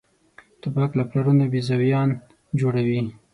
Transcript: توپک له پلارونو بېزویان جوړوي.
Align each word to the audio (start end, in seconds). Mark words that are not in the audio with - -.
توپک 0.61 0.91
له 0.99 1.03
پلارونو 1.09 1.43
بېزویان 1.53 2.09
جوړوي. 2.59 3.01